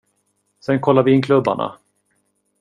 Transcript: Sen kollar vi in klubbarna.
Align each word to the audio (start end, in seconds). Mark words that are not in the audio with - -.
Sen 0.59 0.79
kollar 0.81 1.03
vi 1.03 1.11
in 1.13 1.21
klubbarna. 1.21 1.77